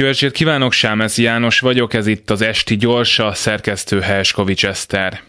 [0.00, 5.20] Jó estét kívánok, Sámesz János vagyok, ez itt az Esti Gyorsa, szerkesztő Helskovics Eszter.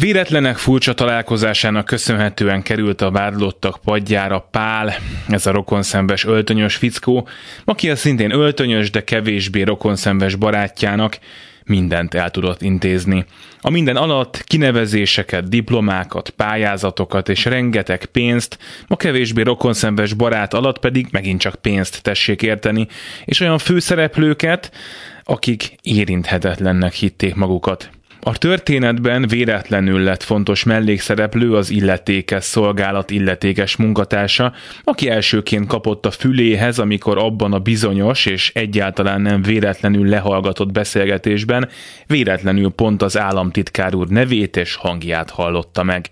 [0.00, 4.94] Véletlenek furcsa találkozásának köszönhetően került a vádlottak padjára Pál,
[5.28, 7.28] ez a rokonszembes öltönyös fickó,
[7.64, 11.18] aki a szintén öltönyös, de kevésbé rokonszembes barátjának
[11.64, 13.24] mindent el tudott intézni.
[13.60, 21.06] A minden alatt kinevezéseket, diplomákat, pályázatokat és rengeteg pénzt, a kevésbé rokonszembes barát alatt pedig
[21.10, 22.86] megint csak pénzt tessék érteni,
[23.24, 24.72] és olyan főszereplőket,
[25.24, 27.90] akik érinthetetlennek hitték magukat.
[28.22, 34.52] A történetben véletlenül lett fontos mellékszereplő az illetékes szolgálat illetékes munkatársa,
[34.84, 41.68] aki elsőként kapott a füléhez, amikor abban a bizonyos és egyáltalán nem véletlenül lehallgatott beszélgetésben
[42.06, 46.06] véletlenül pont az államtitkár úr nevét és hangját hallotta meg.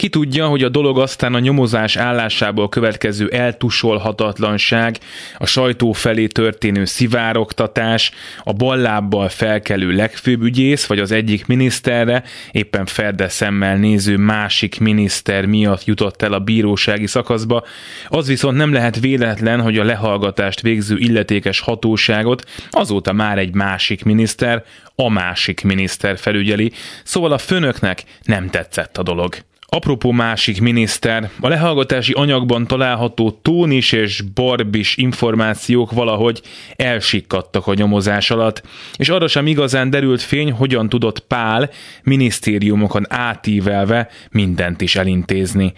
[0.00, 4.98] Ki tudja, hogy a dolog aztán a nyomozás állásából következő eltusolhatatlanság,
[5.38, 8.10] a sajtó felé történő szivárogtatás,
[8.44, 15.46] a ballábbal felkelő legfőbb ügyész, vagy az egyik miniszterre, éppen ferde szemmel néző másik miniszter
[15.46, 17.64] miatt jutott el a bírósági szakaszba,
[18.08, 24.04] az viszont nem lehet véletlen, hogy a lehallgatást végző illetékes hatóságot azóta már egy másik
[24.04, 24.64] miniszter,
[24.94, 26.72] a másik miniszter felügyeli,
[27.04, 29.34] szóval a főnöknek nem tetszett a dolog.
[29.72, 36.42] Apropó másik miniszter, a lehallgatási anyagban található tónis és barbis információk valahogy
[36.76, 38.62] elsikkadtak a nyomozás alatt,
[38.96, 41.70] és arra sem igazán derült fény, hogyan tudott Pál
[42.02, 45.72] minisztériumokon átívelve mindent is elintézni.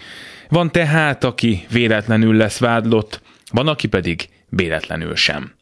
[0.49, 3.21] Van tehát, aki véletlenül lesz vádlott,
[3.51, 5.53] van, aki pedig véletlenül sem.